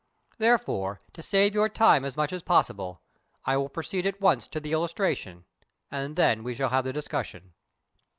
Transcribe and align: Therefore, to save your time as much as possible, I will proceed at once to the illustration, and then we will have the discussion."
Therefore, 0.39 0.99
to 1.13 1.21
save 1.21 1.53
your 1.53 1.69
time 1.69 2.03
as 2.05 2.17
much 2.17 2.33
as 2.33 2.41
possible, 2.41 3.03
I 3.45 3.55
will 3.55 3.69
proceed 3.69 4.07
at 4.07 4.19
once 4.19 4.47
to 4.47 4.59
the 4.59 4.71
illustration, 4.71 5.45
and 5.91 6.15
then 6.15 6.41
we 6.43 6.55
will 6.55 6.69
have 6.69 6.85
the 6.85 6.91
discussion." 6.91 7.53